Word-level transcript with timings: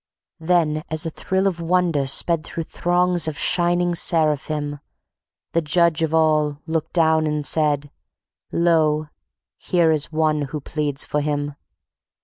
Then, 0.39 0.81
as 0.89 1.05
a 1.05 1.11
thrill 1.11 1.45
of 1.45 1.59
wonder 1.59 2.07
sped 2.07 2.43
Through 2.43 2.63
throngs 2.63 3.27
of 3.27 3.37
shining 3.37 3.93
seraphim, 3.93 4.79
The 5.51 5.61
Judge 5.61 6.01
of 6.01 6.11
All 6.11 6.57
looked 6.65 6.93
down 6.93 7.27
and 7.27 7.45
said: 7.45 7.91
"Lo! 8.51 9.09
here 9.59 9.91
is 9.91 10.11
ONE 10.11 10.41
who 10.49 10.59
pleads 10.59 11.05
for 11.05 11.21
him. 11.21 11.53